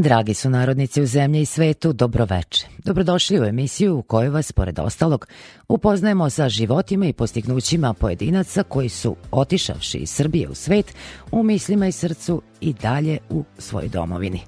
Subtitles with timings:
[0.00, 2.66] Dragi su narodnici u zemlji i svetu, dobroveče.
[2.88, 5.26] Dobrodošli u emisiju u kojoj vas, pored ostalog,
[5.68, 10.94] upoznajemo sa životima i postignućima pojedinaca koji su, otišavši iz Srbije u svet,
[11.30, 14.40] u mislima i srcu i dalje u svojoj domovini.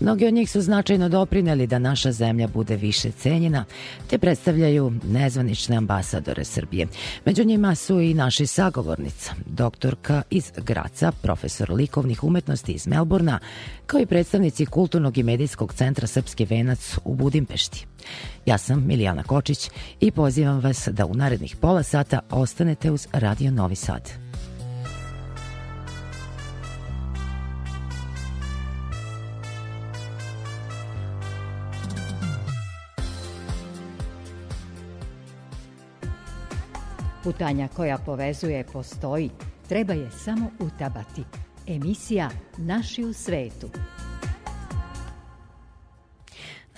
[0.00, 3.64] Mnogi od njih su značajno doprineli da naša zemlja bude više cenjena,
[4.10, 6.86] te predstavljaju nezvanične ambasadore Srbije.
[7.24, 13.38] Među njima su i naši sagovornica, doktorka iz Graca, profesor likovnih umetnosti iz Melburna,
[13.86, 17.87] kao i predstavnici Kulturnog i medijskog centra Srpski venac u Budimpešti.
[18.46, 23.50] Ja sam Milijana Kočić i pozivam vas da u narednih pola sata ostanete uz Radio
[23.50, 24.10] Novi Sad.
[37.24, 39.30] Putanja koja povezuje postoji,
[39.68, 41.22] treba je samo utabati.
[41.66, 43.70] Emisija Naši u svetu.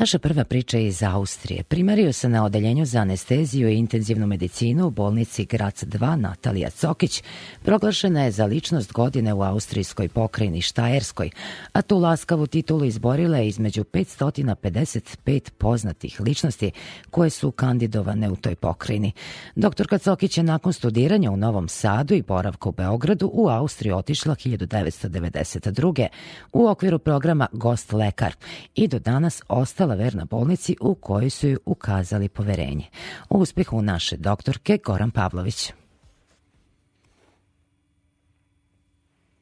[0.01, 1.63] Naša prva priča je iz Austrije.
[1.63, 7.23] Primario se na odeljenju za anesteziju i intenzivnu medicinu u bolnici Grac 2 Natalija Cokić
[7.63, 11.31] proglašena je za ličnost godine u austrijskoj pokrajini Štajerskoj,
[11.73, 16.71] a tu laskavu titulu izborila je između 555 poznatih ličnosti
[17.11, 19.13] koje su kandidovane u toj pokrajini.
[19.55, 24.35] Doktorka Cokić je nakon studiranja u Novom Sadu i boravka u Beogradu u Austriju otišla
[24.35, 26.07] 1992.
[26.53, 28.35] u okviru programa Gost lekar
[28.75, 32.87] i do danas ostala ostala verna bolnici u kojoj su ju ukazali poverenje.
[33.29, 35.73] O uspehu naše doktorke Goran Pavlović.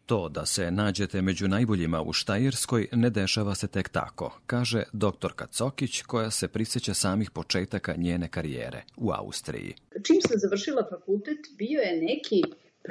[0.06, 5.46] To da se nađete među najboljima u Štajerskoj ne dešava se tek tako, kaže doktorka
[5.46, 9.74] Cokić koja se prisjeća samih početaka njene karijere u Austriji.
[10.06, 12.42] Čim sam završila fakultet, bio je neki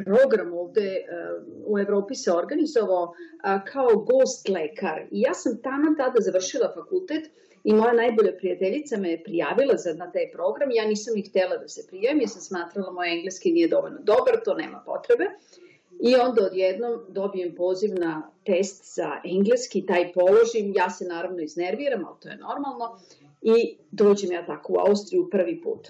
[0.05, 0.89] program ovde
[1.65, 3.13] u Evropi se organizovao
[3.71, 4.99] kao gost lekar.
[5.11, 7.23] I ja sam tamo tada završila fakultet
[7.63, 10.71] i moja najbolja prijateljica me je prijavila za, na taj program.
[10.71, 14.43] Ja nisam ni htela da se prijavim, jer sam smatrala moj engleski nije dovoljno dobar,
[14.45, 15.25] to nema potrebe.
[15.99, 22.05] I onda odjednom dobijem poziv na test za engleski, taj položim, ja se naravno iznerviram,
[22.05, 22.99] ali to je normalno,
[23.41, 25.87] i dođem ja tako u Austriju prvi put.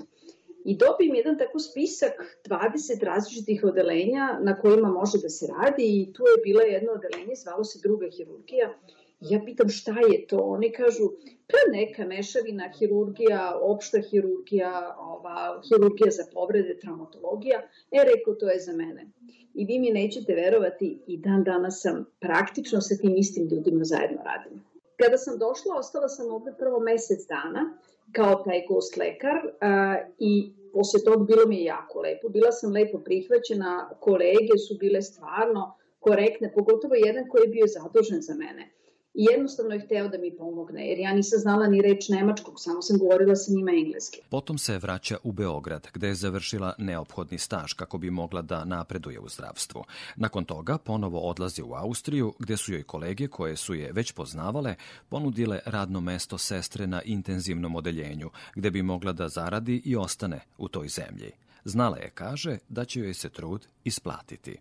[0.66, 6.14] I dobijem jedan tako spisak 20 različitih odelenja na kojima može da se radi i
[6.14, 8.74] tu je bila jedno odelenje, zvalo se druga hirurgija.
[9.20, 11.10] Ja pitam šta je to, oni kažu
[11.48, 17.62] pa neka mešavina hirurgija, opšta hirurgija, ova, hirurgija za povrede, traumatologija.
[17.92, 19.08] E, rekao, to je za mene.
[19.54, 24.22] I vi mi nećete verovati, i dan danas sam praktično sa tim istim ljudima zajedno
[24.26, 24.64] radim.
[25.02, 27.78] Kada sam došla, ostala sam ovde prvo mesec dana,
[28.12, 32.30] kao taj gost lekar a, i posle toga bilo mi je jako lepo.
[32.30, 38.22] Bila sam lepo prihvaćena, kolege su bile stvarno korektne, pogotovo jedan koji je bio zadužen
[38.22, 38.78] za mene
[39.14, 42.82] i jednostavno je hteo da mi pomogne, jer ja nisam znala ni reč nemačkog, samo
[42.82, 44.22] sam govorila sa njima engleski.
[44.30, 49.20] Potom se vraća u Beograd, gde je završila neophodni staž kako bi mogla da napreduje
[49.20, 49.84] u zdravstvu.
[50.16, 54.76] Nakon toga ponovo odlazi u Austriju, gde su joj kolege koje su je već poznavale
[55.10, 60.68] ponudile radno mesto sestre na intenzivnom odeljenju, gde bi mogla da zaradi i ostane u
[60.68, 61.32] toj zemlji.
[61.66, 64.58] Znala je, kaže, da će joj se trud isplatiti.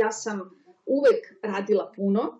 [0.00, 0.40] Ja sam
[0.86, 2.38] uvek radila puno,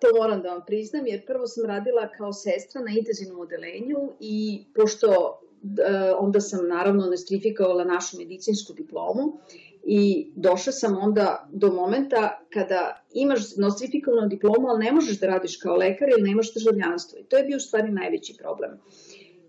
[0.00, 4.64] to moram da vam priznam, jer prvo sam radila kao sestra na intenzivnom odelenju i
[4.74, 5.40] pošto
[5.88, 9.38] a, onda sam naravno nostrifikovala našu medicinsku diplomu
[9.86, 15.56] i došla sam onda do momenta kada imaš nostrifikovanu diplomu, ali ne možeš da radiš
[15.56, 17.18] kao lekar ili nemaš državljanstvo.
[17.18, 18.70] I to je bio u stvari najveći problem.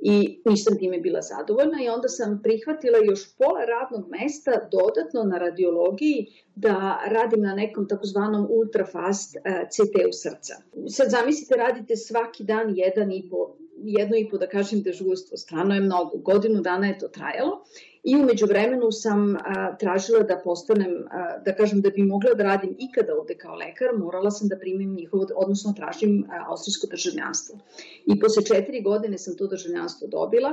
[0.07, 5.37] I nisam time bila zadovoljna i onda sam prihvatila još pola radnog mesta dodatno na
[5.37, 9.35] radiologiji da radim na nekom takozvanom ultrafast
[9.71, 10.53] CT-u srca.
[10.89, 15.37] Sad zamislite, radite svaki dan jedan i po jedno i po, da kažem, dežurstvo.
[15.37, 16.17] Stvarno je mnogo.
[16.17, 17.63] Godinu dana je to trajalo
[18.05, 22.43] i umeđu vremenu sam a, tražila da postanem, a, da kažem, da bi mogla da
[22.43, 27.59] radim ikada ovde kao lekar, morala sam da primim njihovo, odnosno tražim a, austrijsko državljanstvo.
[28.05, 30.51] I posle četiri godine sam to državljanstvo dobila.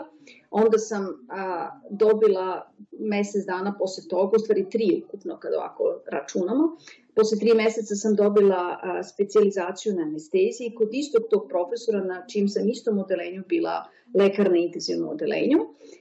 [0.50, 6.76] Onda sam a, dobila mesec dana posle toga, u stvari tri ukupno kada ovako računamo,
[7.14, 12.48] Posle tri meseca sam dobila a, specializaciju na anesteziji kod istog tog profesora na čim
[12.48, 13.84] sam istom odelenju bila
[14.14, 15.58] lekar na intenzivnom odelenju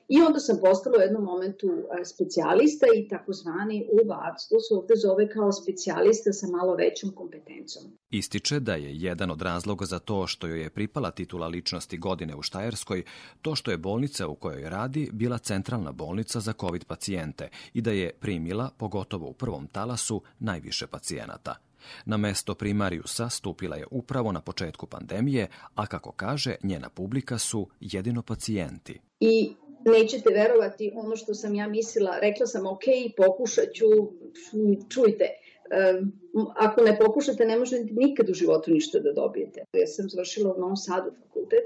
[0.08, 1.68] i onda sam postala u jednom momentu
[2.06, 7.84] specijalista i takozvani u VADSTU se ovde zove kao specijalista sa malo većom kompetencom.
[8.10, 12.36] Ističe da je jedan od razloga za to što joj je pripala titula ličnosti godine
[12.36, 13.04] u Štajerskoj
[13.42, 17.92] to što je bolnica u kojoj radi bila centralna bolnica za COVID pacijente i da
[17.92, 21.71] je primila, pogotovo u prvom talasu, najviše pacijenata.
[22.06, 27.68] Na mesto primarijusa stupila je upravo na početku pandemije, a kako kaže, njena publika su
[27.80, 29.00] jedino pacijenti.
[29.20, 29.56] I
[29.86, 32.84] nećete verovati ono što sam ja mislila, rekla sam ok,
[33.18, 33.86] pokušat ću,
[34.90, 35.26] čujte,
[36.56, 39.64] ako ne pokušate ne možete nikad u životu ništa da dobijete.
[39.74, 41.66] Ja sam završila u Novom Sadu fakultet,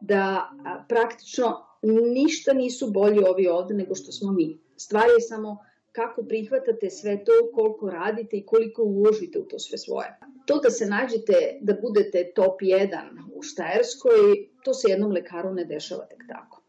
[0.00, 0.50] da
[0.88, 1.66] praktično
[2.14, 4.58] ništa nisu bolji ovi ovde nego što smo mi.
[4.76, 5.58] Stvar je samo
[5.96, 10.18] kako prihvatate sve to, koliko radite i koliko uložite u to sve svoje.
[10.46, 13.00] To da se nađete, da budete top 1
[13.34, 14.20] u Štajerskoj,
[14.64, 16.62] to se jednom lekaru ne dešava tek tako.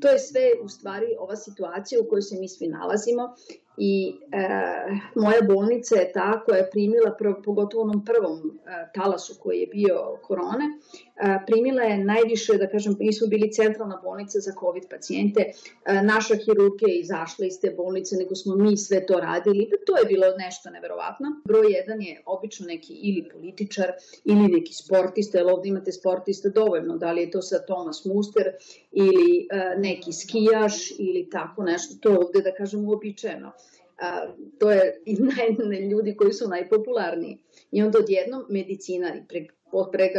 [0.00, 3.34] To je sve u stvari ova situacija u kojoj se mi svi nalazimo
[3.78, 4.48] i e,
[5.14, 9.66] moja bolnica je ta koja je primila, prv, pogotovo onom prvom e, talasu koji je
[9.66, 10.64] bio korone,
[11.46, 15.44] primila je najviše, da kažem, mi smo bili centralna bolnica za COVID pacijente,
[16.02, 20.04] naša hirurgija je izašla iz te bolnice, nego smo mi sve to radili, to je
[20.04, 21.26] bilo nešto neverovatno.
[21.44, 23.92] Broj jedan je obično neki ili političar
[24.24, 28.52] ili neki sportista, jer ovde imate sportista dovoljno, da li je to sa Thomas Muster
[28.92, 29.48] ili
[29.78, 33.52] neki skijaš ili tako nešto, to ovde, da kažem, uobičajeno
[33.98, 34.26] a,
[34.58, 37.38] to je naj, ljudi koji su najpopularniji.
[37.70, 39.46] I onda odjednom medicina pre,
[39.92, 40.10] pre,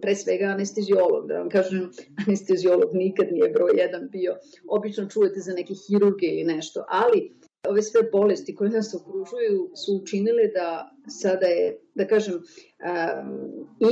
[0.00, 1.90] pre svega anestezijolog, da vam kažem,
[2.26, 4.36] anestezijolog nikad nije broj jedan bio.
[4.68, 7.32] Obično čujete za neke hirurge ili nešto, ali
[7.68, 12.42] ove sve bolesti koje nas okružuju su učinile da sada je, da kažem,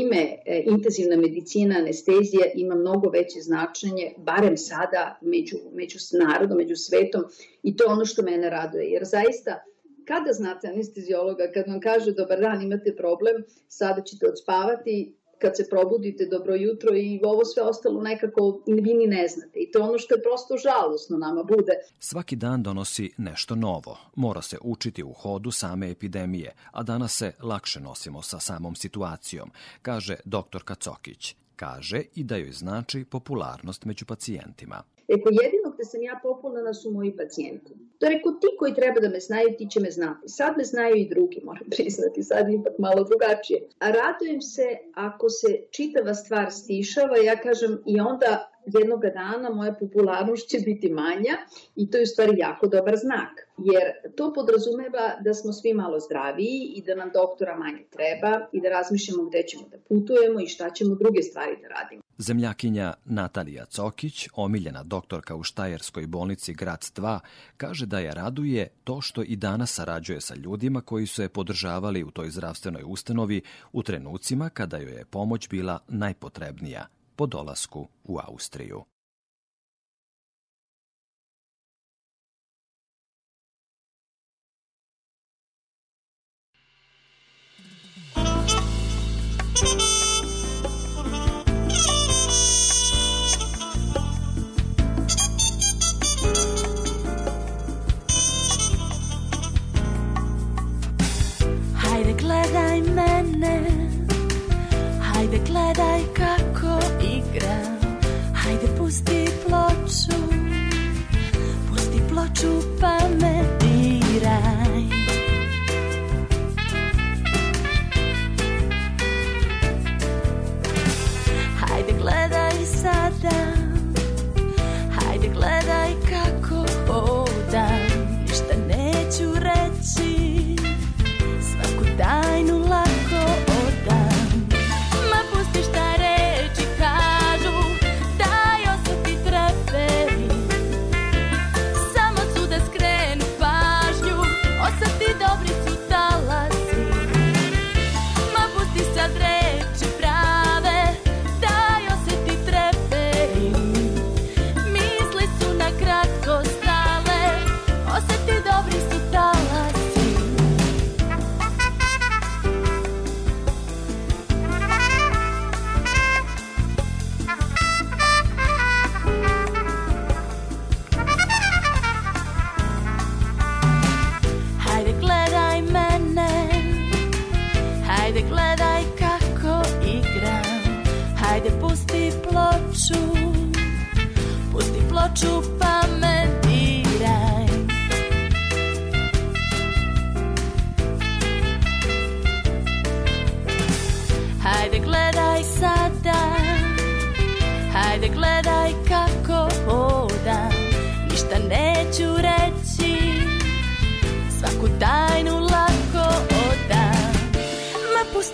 [0.01, 6.77] ime e, intenzivna medicina, anestezija ima mnogo veće značenje, barem sada među, među narodom, među
[6.77, 7.25] svetom
[7.63, 9.65] i to je ono što mene raduje, jer zaista
[10.05, 15.69] kada znate anestezijologa, kad vam kaže dobar dan, imate problem, sada ćete odspavati, kad se
[15.71, 19.59] probudite dobro jutro i ovo sve ostalo nekako vi ni ne znate.
[19.59, 21.73] I to je ono što je prosto žalosno nama bude.
[21.99, 23.99] Svaki dan donosi nešto novo.
[24.17, 29.51] Mora se učiti u hodu same epidemije, a danas se lakše nosimo sa samom situacijom,
[29.83, 30.63] kaže dr.
[30.65, 31.35] Kacokić.
[31.57, 34.83] Kaže i da joj znači popularnost među pacijentima.
[35.09, 37.75] Eko, jedino gde sam ja popularna su moji pacijenti.
[37.99, 40.29] To je reko, ti koji treba da me znaju, ti će me znati.
[40.29, 43.69] Sad me znaju i drugi, moram priznati, sad je ipak malo drugačije.
[43.79, 49.73] A radujem se ako se čitava stvar stišava, ja kažem i onda jednog dana moja
[49.81, 51.35] popularnost će biti manja
[51.77, 53.49] i to je u stvari jako dobar znak.
[53.59, 58.61] Jer to podrazumeva da smo svi malo zdraviji i da nam doktora manje treba i
[58.61, 62.03] da razmišljamo gde ćemo da putujemo i šta ćemo druge stvari da radimo.
[62.21, 67.19] Zemljakinja Natalija Cokić, omiljena doktorka u Štajerskoj bolnici Grac 2,
[67.57, 72.05] kaže da je raduje to što i danas sarađuje sa ljudima koji su je podržavali
[72.05, 76.87] u toj zdravstvenoj ustanovi u trenucima kada joj je pomoć bila najpotrebnija
[77.17, 78.85] po dolasku u Austriju.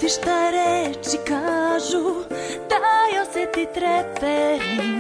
[0.08, 2.14] Šta reči kažu
[2.70, 4.95] Daj osjeti treperi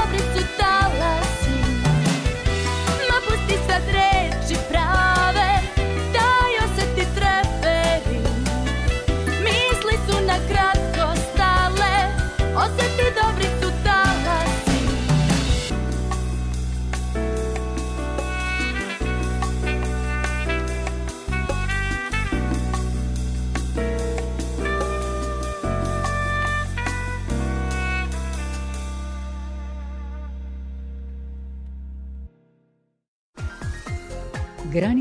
[0.00, 1.56] dobri su talasi.
[3.08, 4.19] Ma pusti sad reči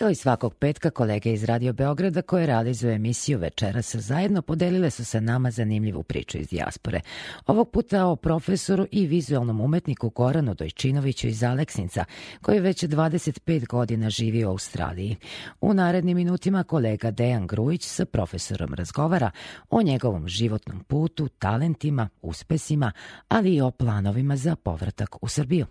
[0.00, 5.04] Kao i svakog petka, kolege iz Radio Beograda koje realizuju emisiju Večeras zajedno podelile su
[5.04, 7.00] se nama zanimljivu priču iz dijaspore.
[7.46, 12.04] Ovog puta o profesoru i vizualnom umetniku Goranu Dojčinoviću iz Aleksinca,
[12.42, 15.16] koji već 25 godina živi u Australiji.
[15.60, 19.30] U narednim minutima kolega Dejan Grujić sa profesorom razgovara
[19.70, 22.92] o njegovom životnom putu, talentima, uspesima,
[23.28, 25.66] ali i o planovima za povratak u Srbiju.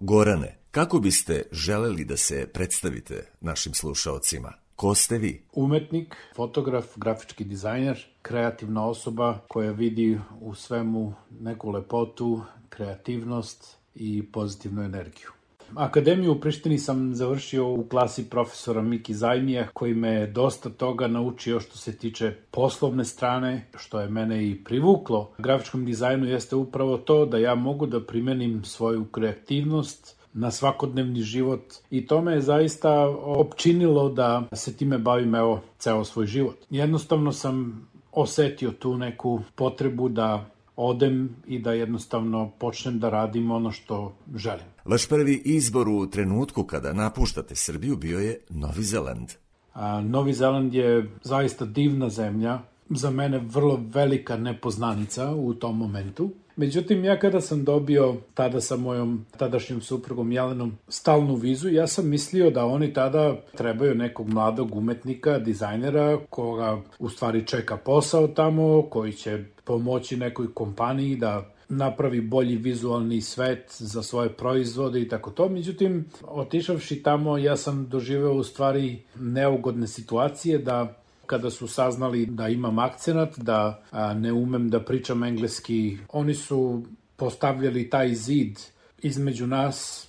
[0.00, 4.52] Gorane, kako biste želeli da se predstavite našim slušaocima?
[4.76, 5.42] Ko ste vi?
[5.52, 14.82] Umetnik, fotograf, grafički dizajner, kreativna osoba koja vidi u svemu neku lepotu, kreativnost i pozitivnu
[14.82, 15.37] energiju.
[15.74, 21.60] Akademiju u Prištini sam završio u klasi profesora Miki Zajmija koji me dosta toga naučio
[21.60, 25.30] što se tiče poslovne strane, što je mene i privuklo.
[25.38, 31.62] Grafičkom dizajnu jeste upravo to da ja mogu da primenim svoju kreativnost na svakodnevni život
[31.90, 36.56] i to me je zaista opčinilo da se time bavim evo ceo svoj život.
[36.70, 40.44] Jednostavno sam osetio tu neku potrebu da
[40.80, 44.66] odem i da jednostavno počnem da radim ono što želim.
[44.84, 49.28] Vaš prvi izbor u trenutku kada napuštate Srbiju bio je Novi Zeland.
[49.74, 52.58] A, Novi Zeland je zaista divna zemlja,
[52.90, 56.30] za mene vrlo velika nepoznanica u tom momentu.
[56.58, 62.08] Međutim, ja kada sam dobio tada sa mojom tadašnjom suprugom Jelenom stalnu vizu, ja sam
[62.08, 68.82] mislio da oni tada trebaju nekog mladog umetnika, dizajnera, koga u stvari čeka posao tamo,
[68.82, 75.30] koji će pomoći nekoj kompaniji da napravi bolji vizualni svet za svoje proizvode i tako
[75.30, 75.48] to.
[75.48, 80.97] Međutim, otišavši tamo, ja sam doživeo u stvari neugodne situacije da
[81.28, 83.82] kada su saznali da imam akcenat, da
[84.16, 86.82] ne umem da pričam engleski, oni su
[87.16, 88.58] postavljali taj zid
[89.02, 90.08] između nas.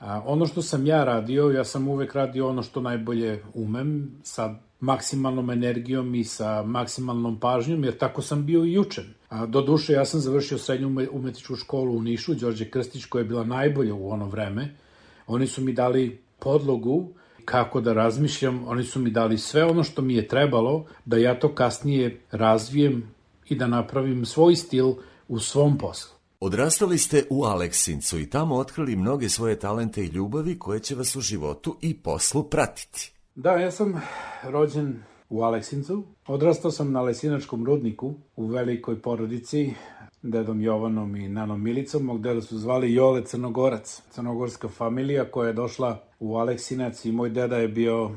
[0.00, 4.54] A, ono što sam ja radio, ja sam uvek radio ono što najbolje umem, sa
[4.80, 9.04] maksimalnom energijom i sa maksimalnom pažnjom, jer tako sam bio i učen.
[9.28, 13.28] A, do duše, ja sam završio srednju umetničku školu u Nišu, Đorđe Krstić, koja je
[13.28, 14.74] bila najbolja u ono vreme.
[15.26, 17.08] Oni su mi dali podlogu
[17.44, 21.38] kako da razmišljam, oni su mi dali sve ono što mi je trebalo da ja
[21.38, 23.14] to kasnije razvijem
[23.48, 24.94] i da napravim svoj stil
[25.28, 26.14] u svom poslu.
[26.40, 31.16] Odrastali ste u Aleksincu i tamo otkrili mnoge svoje talente i ljubavi koje će vas
[31.16, 33.12] u životu i poslu pratiti.
[33.34, 34.02] Da, ja sam
[34.42, 36.04] rođen u Aleksincu.
[36.26, 39.74] Odrastao sam na Lesinačkom rudniku u velikoj porodici
[40.22, 45.52] dedom Jovanom i nanom Milicom, mog deda su zvali Jole Crnogorac, crnogorska familija koja je
[45.52, 48.10] došla u Aleksinac i moj deda je bio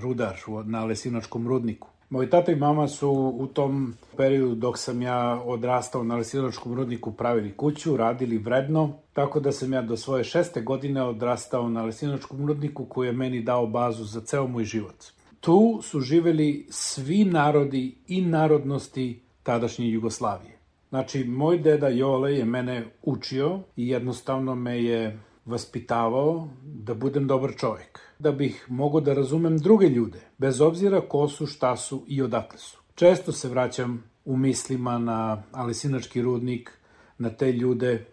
[0.00, 1.88] rudar na Lesinačkom rudniku.
[2.10, 7.12] Moj tata i mama su u tom periodu dok sam ja odrastao na Lesinačkom rudniku
[7.12, 12.46] pravili kuću, radili vredno, tako da sam ja do svoje šeste godine odrastao na Lesinačkom
[12.46, 15.04] rudniku koji je meni dao bazu za ceo moj život.
[15.40, 20.58] Tu su živeli svi narodi i narodnosti tadašnje Jugoslavije.
[20.88, 27.54] Znači, moj deda Jole je mene učio i jednostavno me je vaspitavao da budem dobar
[27.56, 28.00] čovjek.
[28.18, 32.58] Da bih mogao da razumem druge ljude, bez obzira ko su, šta su i odakle
[32.58, 32.78] su.
[32.94, 36.70] Često se vraćam u mislima na Alesinački rudnik,
[37.18, 38.06] na te ljude,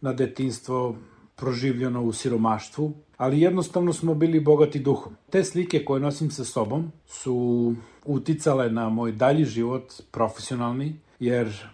[0.00, 0.96] na detinstvo,
[1.36, 5.16] proživljeno u siromaštvu, ali jednostavno smo bili bogati duhom.
[5.30, 11.66] Te slike koje nosim sa sobom su uticale na moj dalji život profesionalni, jer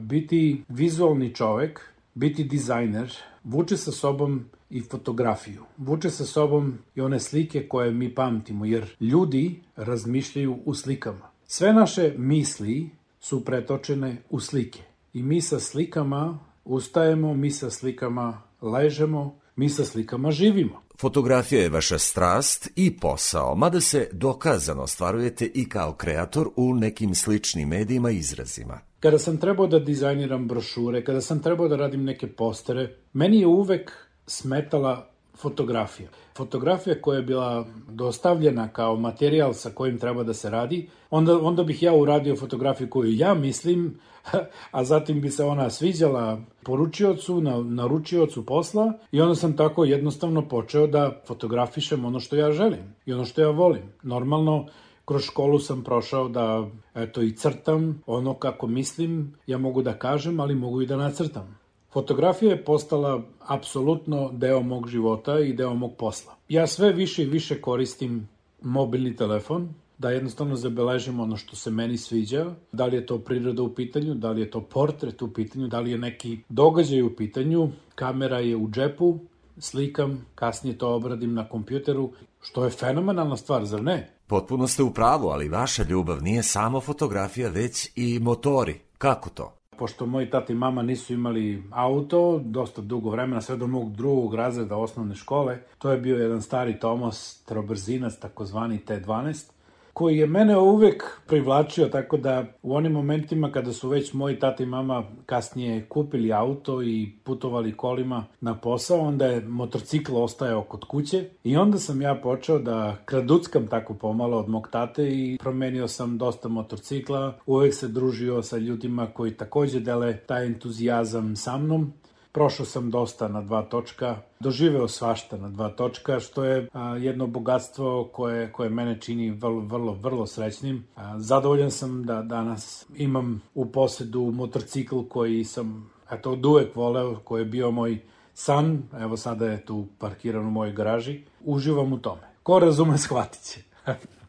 [0.00, 1.80] biti vizualni čovek,
[2.14, 3.12] biti dizajner,
[3.44, 5.64] vuče sa sobom i fotografiju.
[5.76, 11.30] Vuče sa sobom i one slike koje mi pamtimo, jer ljudi razmišljaju u slikama.
[11.46, 14.82] Sve naše misli su pretočene u slike.
[15.12, 20.82] I mi sa slikama ustajemo, mi sa slikama ležemo, mi sa slikama živimo.
[21.00, 27.14] Fotografija je vaša strast i posao, mada se dokazano stvarujete i kao kreator u nekim
[27.14, 28.91] sličnim medijima i izrazima.
[29.02, 33.46] Kada sam trebao da dizajniram brošure, kada sam trebao da radim neke postere, meni je
[33.46, 33.92] uvek
[34.26, 36.08] smetala fotografija.
[36.36, 41.64] Fotografija koja je bila dostavljena kao materijal sa kojim treba da se radi, onda, onda
[41.64, 43.98] bih ja uradio fotografiju koju ja mislim,
[44.76, 50.48] a zatim bi se ona sviđala poručiocu, na, naručiocu posla i onda sam tako jednostavno
[50.48, 53.82] počeo da fotografišem ono što ja želim i ono što ja volim.
[54.02, 54.66] Normalno,
[55.04, 60.40] kroz školu sam prošao da eto i crtam ono kako mislim, ja mogu da kažem,
[60.40, 61.58] ali mogu i da nacrtam.
[61.92, 66.34] Fotografija je postala apsolutno deo mog života i deo mog posla.
[66.48, 68.28] Ja sve više i više koristim
[68.62, 73.62] mobilni telefon, da jednostavno zabeležim ono što se meni sviđa, da li je to priroda
[73.62, 77.16] u pitanju, da li je to portret u pitanju, da li je neki događaj u
[77.16, 79.18] pitanju, kamera je u džepu,
[79.58, 82.10] slikam, kasnije to obradim na kompjuteru,
[82.40, 84.10] što je fenomenalna stvar, zar ne?
[84.32, 88.80] Potpuno ste u pravu, ali vaša ljubav nije samo fotografija, već i motori.
[88.98, 89.52] Kako to?
[89.78, 94.34] Pošto moji tata i mama nisu imali auto dosta dugo vremena, sve do mog drugog
[94.34, 99.50] razreda osnovne škole, to je bio jedan stari Tomos trobrzinac, takozvani T12,
[99.92, 104.62] koji je mene uvek privlačio, tako da u onim momentima kada su već moji tata
[104.62, 110.84] i mama kasnije kupili auto i putovali kolima na posao, onda je motorcikl ostajao kod
[110.84, 115.88] kuće i onda sam ja počeo da kraduckam tako pomalo od mog tate i promenio
[115.88, 121.92] sam dosta motorcikla, uvek se družio sa ljudima koji takođe dele taj entuzijazam sa mnom
[122.32, 127.26] Prošao sam dosta na dva točka, doživeo svašta na dva točka, što je a, jedno
[127.26, 130.86] bogatstvo koje, koje mene čini vrlo, vrlo, vrlo srećnim.
[130.96, 137.16] A, zadovoljan sam da danas imam u posedu motorcikl koji sam eto, od uvek voleo,
[137.24, 137.98] koji je bio moj
[138.34, 142.22] san, evo sada je tu parkiran u mojoj garaži, uživam u tome.
[142.42, 143.60] Ko razume, shvatit će.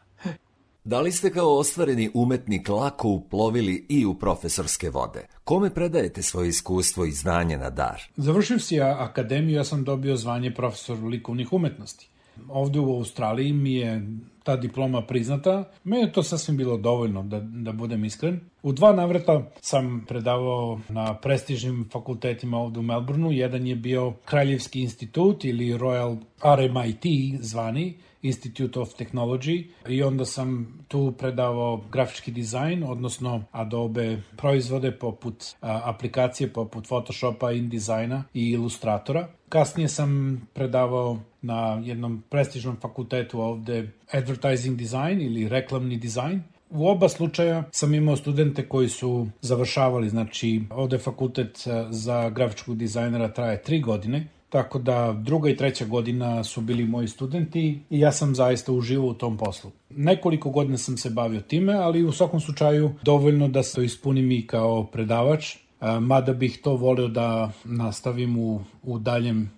[0.86, 5.28] Da li ste kao ostvareni umetnik lako uplovili i u profesorske vode?
[5.44, 8.02] Kome predajete svoje iskustvo i znanje na dar?
[8.18, 12.08] Završив si akademiju, ja sam dobio zvanje profesor likovnih umetnosti.
[12.50, 14.08] Ovde u Australiji mi je
[14.44, 15.64] ta diploma priznata.
[15.84, 18.40] Me je to sasvim bilo dovoljno, da, da budem iskren.
[18.64, 23.32] U dva navrata sam predavao na prestižnim fakultetima ovde u Melbourneu.
[23.32, 27.06] Jedan je bio Kraljevski institut ili Royal RMIT
[27.42, 35.46] zvani, Institute of Technology i onda sam tu predavao grafički dizajn, odnosno Adobe proizvode poput
[35.62, 39.28] aplikacije poput Photoshopa, InDesigna i Illustratora.
[39.50, 46.42] Kasnije sam predavao na jednom prestižnom fakultetu ovde Advertising Design ili reklamni dizajn
[46.74, 53.34] U oba slučaja sam imao studente koji su završavali, znači ovde fakultet za grafičkog dizajnera
[53.34, 58.12] traje tri godine, Tako da druga i treća godina su bili moji studenti i ja
[58.12, 59.72] sam zaista uživao u tom poslu.
[59.90, 64.48] Nekoliko godina sam se bavio time, ali u svakom slučaju dovoljno da se ispunim i
[64.48, 65.56] kao predavač,
[66.02, 69.52] mada bih to volio da nastavim u, u daljem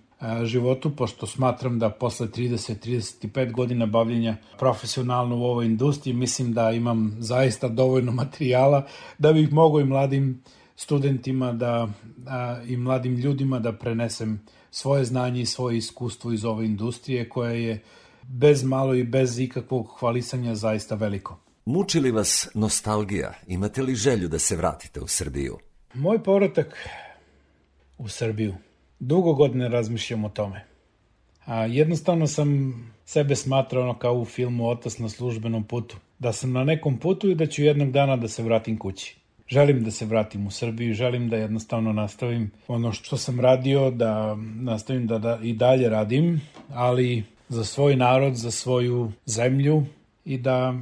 [0.44, 7.16] životu, pošto smatram da posle 30-35 godina bavljenja profesionalno u ovoj industriji, mislim da imam
[7.18, 8.86] zaista dovoljno materijala
[9.18, 10.42] da bih mogao i mladim
[10.76, 11.88] studentima da,
[12.26, 17.50] a, i mladim ljudima da prenesem svoje znanje i svoje iskustvo iz ove industrije koja
[17.50, 17.82] je
[18.22, 21.38] bez malo i bez ikakvog hvalisanja zaista veliko.
[21.64, 23.32] Muči li vas nostalgija?
[23.46, 25.58] Imate li želju da se vratite u Srbiju?
[25.94, 26.88] Moj povratak
[27.98, 28.54] u Srbiju.
[29.00, 30.64] Dugo godine razmišljam o tome.
[31.44, 32.74] A jednostavno sam
[33.04, 35.96] sebe smatrao ono kao u filmu Otac na službenom putu.
[36.18, 39.16] Da sam na nekom putu i da ću jednog dana da se vratim kući
[39.48, 44.34] želim da se vratim u Srbiju, želim da jednostavno nastavim ono što sam radio, da
[44.54, 46.40] nastavim da, da i dalje radim,
[46.74, 49.84] ali za svoj narod, za svoju zemlju
[50.24, 50.74] i da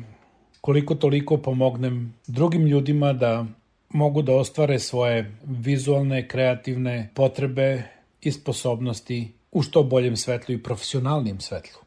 [0.61, 3.47] koliko toliko pomognem drugim ljudima da
[3.89, 7.83] mogu da ostvare svoje vizualne, kreativne potrebe
[8.23, 11.81] i sposobnosti u što boljem svetlu i profesionalnijem svetlu.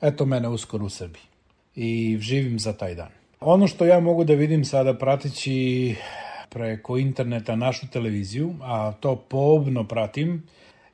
[0.00, 1.22] Eto mene uskoro u Srbiji
[1.74, 3.23] i živim za taj dan.
[3.40, 5.96] Ono što ja mogu da vidim sada prateći
[6.50, 10.42] preko interneta našu televiziju, a to poobno pratim,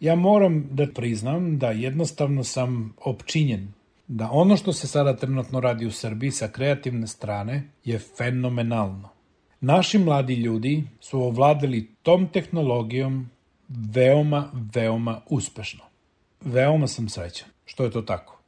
[0.01, 3.73] Ja moram da priznam da jednostavno sam opčinjen
[4.09, 9.09] da ono što se sada trenutno radi u Srbiji sa kreativne strane je fenomenalno.
[9.61, 13.31] Naši mladi ljudi su ovladali tom tehnologijom
[13.69, 15.85] veoma, veoma uspešno.
[16.41, 18.40] Veoma sam srećan što je to tako.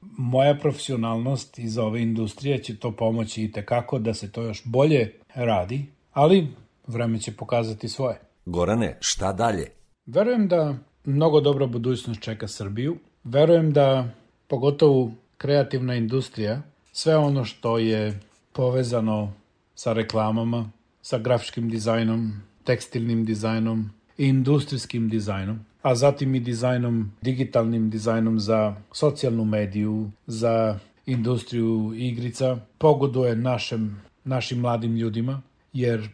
[0.00, 5.12] Moja profesionalnost iz ove industrije će to pomoći i tekako da se to još bolje
[5.34, 6.48] radi, ali
[6.86, 8.20] vreme će pokazati svoje.
[8.46, 9.66] Gorane, šta dalje?
[10.06, 12.96] Verujem da mnogo dobra budućnost čeka Srbiju.
[13.24, 14.08] Verujem da
[14.48, 18.20] pogotovo kreativna industrija, sve ono što je
[18.52, 19.32] povezano
[19.74, 20.70] sa reklamama,
[21.02, 22.32] sa grafičkim dizajnom,
[22.64, 30.78] tekstilnim dizajnom i industrijskim dizajnom, a zatim i dizajnom, digitalnim dizajnom za socijalnu mediju, za
[31.06, 36.08] industriju igrica, pogoduje našem, našim mladim ljudima, jer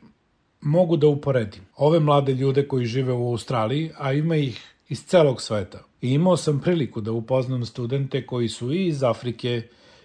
[0.60, 5.42] mogu da uporedim ove mlade ljude koji žive u Australiji, a ima ih iz celog
[5.42, 5.78] sveta.
[6.02, 9.62] I imao sam priliku da upoznam studente koji su i iz Afrike,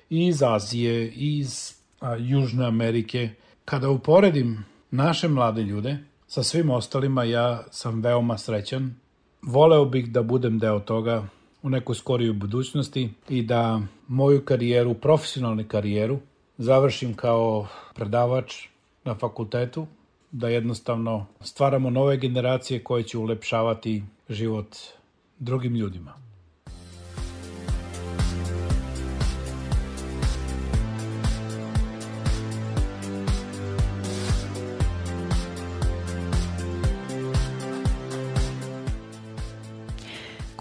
[0.10, 3.30] i iz Azije, i iz a, Južne Amerike.
[3.66, 5.98] Kada uporedim naše mlade ljude
[6.28, 8.96] sa svim ostalima, ja sam veoma srećan.
[9.42, 11.24] Voleo bih da budem deo toga
[11.62, 16.20] u nekoj skoriju budućnosti i da moju karijeru, profesionalnu karijeru,
[16.58, 18.68] završim kao predavač
[19.04, 19.88] na fakultetu,
[20.32, 24.78] da jednostavno stvaramo nove generacije koje će ulepšavati život
[25.40, 26.31] drugim ljudima.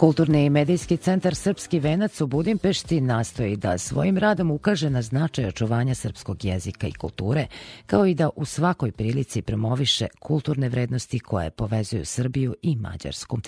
[0.01, 5.45] Kulturni i medijski centar Srpski venac u Budimpešti nastoji da svojim radom ukaže na značaj
[5.45, 7.47] očuvanja srpskog jezika i kulture,
[7.85, 13.39] kao i da u svakoj prilici promoviše kulturne vrednosti koje povezuju Srbiju i Mađarsku.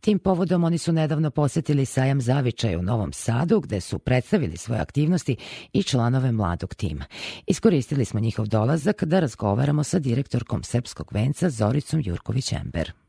[0.00, 4.80] Tim povodom oni su nedavno posetili sajam zavičaja u Novom Sadu, gde su predstavili svoje
[4.80, 5.36] aktivnosti
[5.72, 7.04] i članove mladog tima.
[7.46, 13.07] Iskoristili smo njihov dolazak da razgovaramo sa direktorkom Srpskog venca Zoricom Jurković-Ember.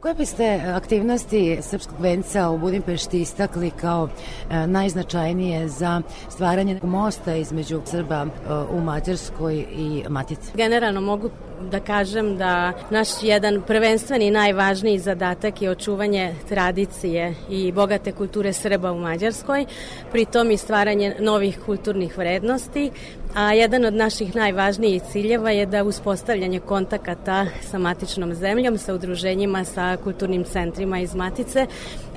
[0.00, 4.08] Koje biste aktivnosti Srpskog venca u Budimpešti istakli kao
[4.50, 10.52] e, najznačajnije za stvaranje mosta između Srba e, u Mađarskoj i Matice?
[10.54, 11.30] Generalno mogu
[11.70, 18.52] da kažem da naš jedan prvenstveni i najvažniji zadatak je očuvanje tradicije i bogate kulture
[18.52, 19.66] Srba u Mađarskoj,
[20.12, 22.90] pritom i stvaranje novih kulturnih vrednosti,
[23.34, 29.64] a jedan od naših najvažnijih ciljeva je da uspostavljanje kontakata sa matičnom zemljom, sa udruženjima,
[29.64, 31.66] sa kulturnim centrima iz Matice,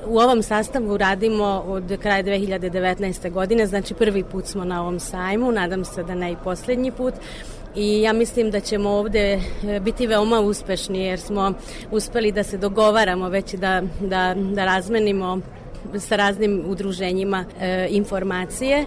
[0.05, 3.31] U ovom sastavu radimo od kraja 2019.
[3.31, 7.13] godine, znači prvi put smo na ovom sajmu, nadam se da ne i poslednji put
[7.75, 11.53] i ja mislim da ćemo ovde e, biti veoma uspešni jer smo
[11.91, 15.39] uspeli da se dogovaramo već da, da, da razmenimo
[15.99, 18.85] sa raznim udruženjima e, informacije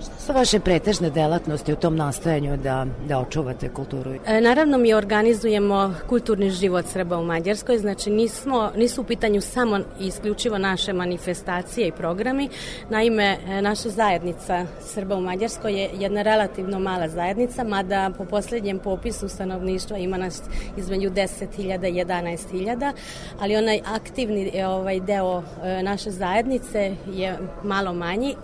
[0.00, 4.14] su vaše pretežne delatnosti u tom nastojanju da, da očuvate kulturu?
[4.26, 9.78] E, naravno, mi organizujemo kulturni život Srba u Mađarskoj, znači nismo, nisu u pitanju samo
[9.78, 12.48] i isključivo naše manifestacije i programi.
[12.90, 18.78] Naime, e, naša zajednica Srba u Mađarskoj je jedna relativno mala zajednica, mada po poslednjem
[18.78, 20.42] popisu stanovništva ima nas
[20.76, 22.92] između 10.000 i 11.000,
[23.40, 28.36] ali onaj aktivni e, ovaj deo e, naše zajednice je malo manji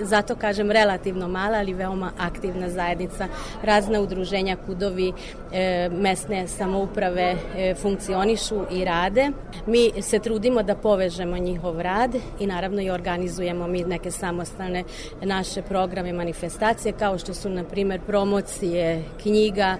[0.00, 3.28] zato kažem relativno mala, ali veoma aktivna zajednica.
[3.62, 5.12] Razna udruženja, kudovi,
[5.52, 9.30] e, mesne samouprave e, funkcionišu i rade.
[9.66, 14.84] Mi se trudimo da povežemo njihov rad i naravno i organizujemo mi neke samostalne
[15.22, 19.76] naše programe, manifestacije, kao što su, na primer, promocije knjiga,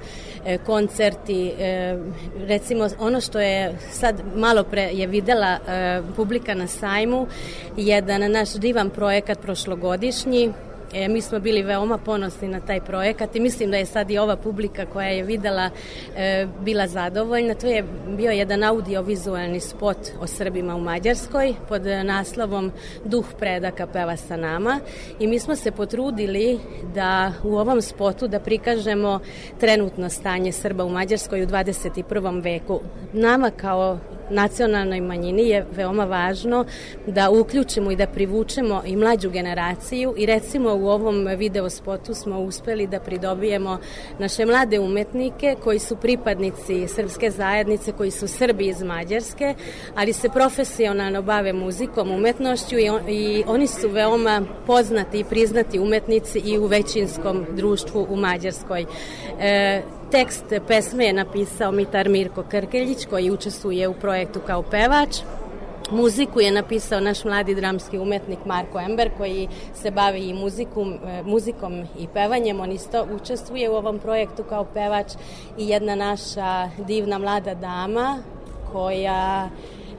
[0.46, 1.96] e, koncerti, e,
[2.46, 7.26] recimo ono što je sad malo pre je videla e, publika na sajmu,
[7.76, 10.52] jedan naš divan projekat prošlogodišnji godišnji.
[10.94, 14.18] E, mi smo bili veoma ponosni na taj projekat i mislim da je sad i
[14.18, 15.70] ova publika koja je videla
[16.16, 17.54] e, bila zadovoljna.
[17.54, 17.84] To je
[18.16, 22.72] bio jedan audiovizualni spot o Srbima u Mađarskoj pod naslovom
[23.04, 24.80] Duh predaka peva sa nama
[25.18, 26.58] i mi smo se potrudili
[26.94, 29.20] da u ovom spotu da prikažemo
[29.60, 32.44] trenutno stanje Srba u Mađarskoj u 21.
[32.44, 32.80] veku.
[33.12, 33.98] Nama kao
[34.30, 36.64] nacionalnoj manjini je veoma važno
[37.06, 42.40] da uključimo i da privučemo i mlađu generaciju i recimo u ovom video spotu smo
[42.40, 43.78] uspeli da pridobijemo
[44.18, 49.54] naše mlade umetnike koji su pripadnici srpske zajednice, koji su Srbi iz Mađarske,
[49.94, 55.78] ali se profesionalno bave muzikom, umetnošću i, on, i oni su veoma poznati i priznati
[55.78, 58.86] umetnici i u većinskom društvu u Mađarskoj.
[59.40, 65.16] E, Tekst pesme je napisao Mitar Mirko Krkeljić koji učestvuje u projektu kao pevač.
[65.90, 71.22] Muziku je napisao naš mladi dramski umetnik Marko Ember koji se bavi i muzikum, e,
[71.22, 72.60] muzikom i pevanjem.
[72.60, 75.12] On isto učestvuje u ovom projektu kao pevač
[75.58, 78.22] i jedna naša divna mlada dama
[78.72, 79.50] koja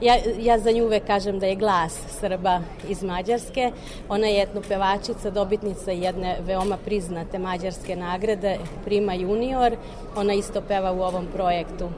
[0.02, 3.70] Ja, ja za nju uvek kažem da je glas Srba iz Mađarske.
[4.08, 9.76] Ona je etno pevačica, dobitnica jedne veoma priznate mađarske nagrade, Prima Junior.
[10.16, 11.88] Ona isto peva u ovom projektu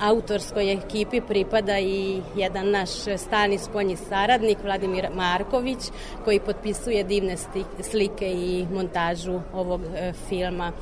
[0.00, 5.78] autorskoj ekipi pripada i jedan naš stani spolji saradnik Vladimir Marković
[6.24, 7.36] koji potpisuje divne
[7.80, 10.72] slike i montažu ovog e, filma.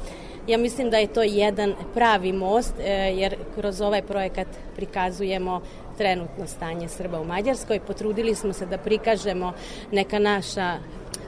[0.47, 5.61] Ja mislim da je to jedan pravi most e, jer kroz ovaj projekat prikazujemo
[6.01, 7.81] trenutno stanje Srba u Mađarskoj.
[7.87, 9.53] Potrudili smo se da prikažemo
[9.93, 10.79] neka naša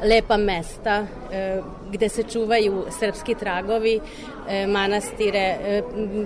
[0.05, 1.61] lepa mesta e,
[1.93, 4.01] gde se čuvaju srpski tragovi,
[4.49, 5.39] e, manastire.
[5.39, 5.83] E,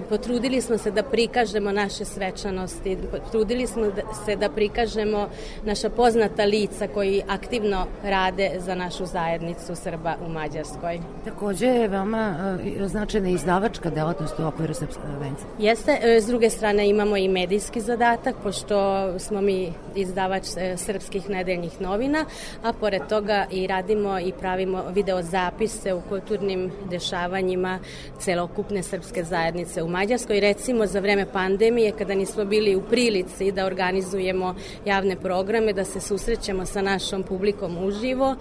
[0.09, 5.29] potrudili smo se da prikažemo naše svečanosti, potrudili smo da, se da prikažemo
[5.65, 11.01] naša poznata lica koji aktivno rade za našu zajednicu Srba u Mađarskoj.
[11.25, 12.57] Takođe je veoma
[12.87, 15.45] značajna izdavačka delatnost u okviru Srpske venca.
[15.59, 18.79] Jeste, s druge strane imamo i medijski zadatak, pošto
[19.19, 20.45] smo mi izdavač
[20.77, 22.25] srpskih nedeljnih novina,
[22.63, 27.79] a pored toga i radimo i pravimo video zapise u kulturnim dešavanjima
[28.19, 30.41] celokupne srpske zajednice u Mađarskoj.
[30.41, 36.01] Recimo za vreme pandemije kada nismo bili u prilici da organizujemo javne programe, da se
[36.01, 38.37] susrećemo sa našom publikom uživo,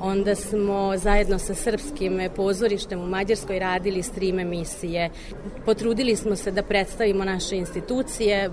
[0.00, 5.10] Onda smo zajedno sa srpskim pozorištem u Mađarskoj radili stream emisije.
[5.64, 8.50] Potrudili smo se da predstavimo naše institucije,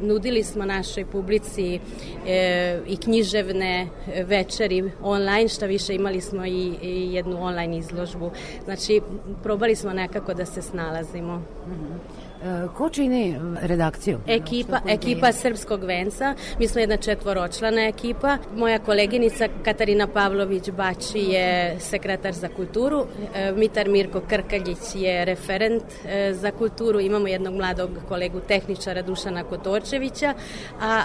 [0.00, 1.80] nudili smo našoj publici
[2.26, 3.88] e, i književne
[4.24, 8.30] večeri online, šta više imali smo i, i jednu online izložbu.
[8.64, 9.00] Znači,
[9.42, 11.36] probali smo nekako da se snalazimo.
[11.36, 12.25] Mm -hmm.
[12.42, 14.18] E, ko čini redakciju?
[14.26, 16.34] Ekipa, ekipa Srpskog venca.
[16.58, 18.36] Mi smo jedna četvoročlana ekipa.
[18.56, 23.06] Moja koleginica Katarina Pavlović Bači je sekretar za kulturu.
[23.34, 27.00] E, Mitar Mirko Krkaljić je referent e, za kulturu.
[27.00, 30.34] Imamo jednog mladog kolegu tehničara Dušana Kotorčevića,
[30.80, 31.02] a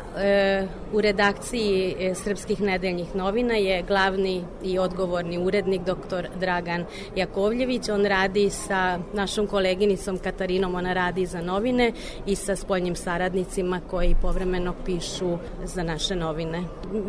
[0.93, 6.27] u redakciji Srpskih nedeljnih novina je glavni i odgovorni urednik dr.
[6.39, 7.89] Dragan Jakovljević.
[7.89, 11.91] On radi sa našom koleginicom Katarinom, ona radi za novine
[12.25, 16.63] i sa spoljnim saradnicima koji povremeno pišu za naše novine.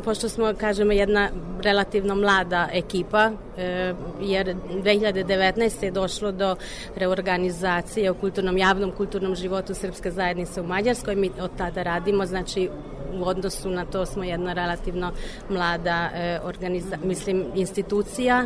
[0.04, 1.28] Pošto smo, kažemo, jedna
[1.62, 5.85] relativno mlada ekipa, e, jer 2019.
[5.85, 6.56] je došlo do
[6.96, 12.68] reorganizacije u kulturnom, javnom kulturnom životu Srpske zajednice u Mađarskoj, mi od tada radimo, znači
[13.20, 15.12] u odnosu na to smo jedna relativno
[15.48, 18.44] mlada e, organiza, mislim, institucija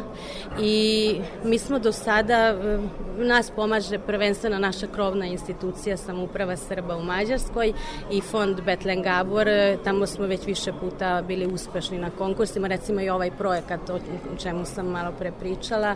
[0.60, 2.78] i mi smo do sada, e,
[3.18, 7.72] nas pomaže prvenstveno naša krovna institucija samuprava Srba u Mađarskoj
[8.10, 13.00] i fond Betlen Gabor, e, tamo smo već više puta bili uspešni na konkursima, recimo
[13.00, 13.98] i ovaj projekat o
[14.42, 15.94] čemu sam malo pre pričala,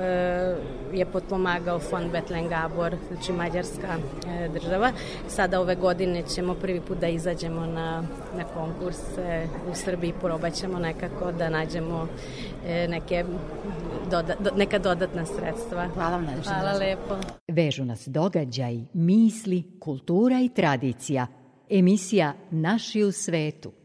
[0.00, 0.56] e,
[0.92, 3.96] je potpomagao fond Betlen Gabor, znači mađarska
[4.28, 4.92] e, država.
[5.28, 7.99] Sada ove godine ćemo prvi put da izađemo na,
[8.36, 12.06] na konkurse u Srbiji, probat ćemo nekako da nađemo
[12.66, 13.24] e, neke
[14.10, 15.88] doda, do, neka dodatna sredstva.
[15.94, 16.48] Hvala vam najviše.
[16.48, 17.16] Hvala lepo.
[17.48, 21.26] Vežu nas događaj, misli, kultura i tradicija.
[21.70, 23.79] Emisija Naši u svetu.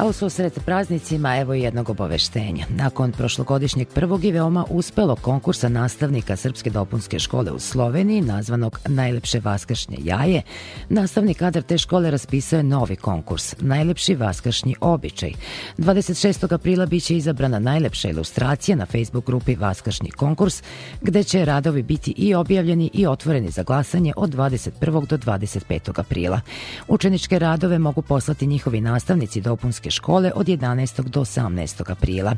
[0.00, 2.66] A u susret praznicima evo jednog obaveštenja.
[2.68, 9.40] Nakon prošlogodišnjeg prvog i veoma uspelog konkursa nastavnika Srpske dopunske škole u Sloveniji, nazvanog Najlepše
[9.44, 10.42] vaskršnje jaje,
[10.88, 15.32] nastavni kadar te škole raspisao je novi konkurs, Najlepši vaskršnji običaj.
[15.78, 16.54] 26.
[16.54, 20.62] aprila biće izabrana najlepša ilustracija na Facebook grupi Vaskršnji konkurs,
[21.00, 25.06] gde će radovi biti i objavljeni i otvoreni za glasanje od 21.
[25.06, 26.00] do 25.
[26.00, 26.40] aprila.
[26.88, 31.02] Učeničke radove mogu poslati njihovi nastavnici dopunske škole od 11.
[31.02, 31.90] do 18.
[31.90, 32.34] aprila.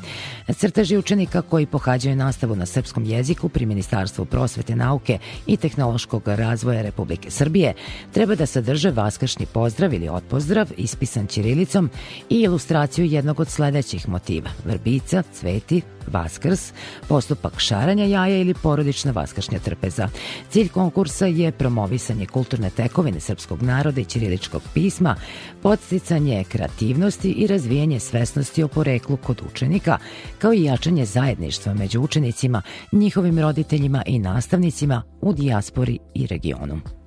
[0.57, 6.83] Crteži učenika koji pohađaju nastavu na srpskom jeziku pri Ministarstvu prosvete, nauke i tehnološkog razvoja
[6.83, 7.75] Republike Srbije
[8.13, 11.91] treba da sadrže vaskršnji pozdrav ili otpozdrav ispisan ćirilicom
[12.31, 16.73] i ilustraciju jednog od sledećih motiva– vrbica, cveti, Vaskrs,
[17.09, 20.09] postupak šaranja jaja ili porodična vaskršnja trpeza.
[20.51, 25.17] Cilj konkursa je promovisanje kulturne tekovine srpskog naroda i ćiriličkog pisma,
[25.63, 29.99] podsticanje kreativnosti i razvijanje svesnosti o poreklu kod učenika,
[30.39, 37.02] kao i jačanje zajedništva među učenicima, njihovim roditeljima i nastavnicima u dijaspori i regionu.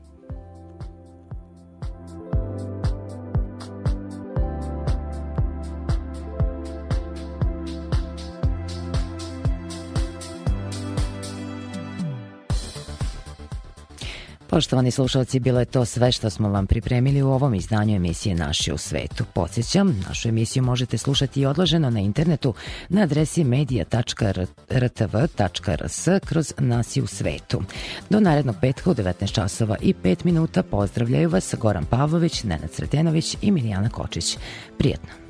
[14.55, 18.71] Poštovani slušalci, bilo je to sve što smo vam pripremili u ovom izdanju emisije Naši
[18.73, 19.23] u svetu.
[19.33, 22.53] Podsjećam, našu emisiju možete slušati i odloženo na internetu
[22.89, 24.07] na adresi media.rtv.rs
[26.25, 27.61] kroz Nasi u svetu.
[28.09, 33.37] Do narednog petka u 19 časova i 5 minuta pozdravljaju vas Goran Pavlović, Nenad Sretenović
[33.41, 34.37] i Milijana Kočić.
[34.77, 35.24] Prijetno!